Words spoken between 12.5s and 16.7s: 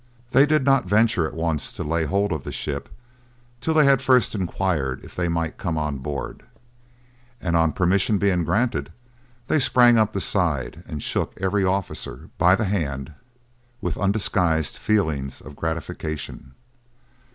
the hand with undisguised feelings of gratification.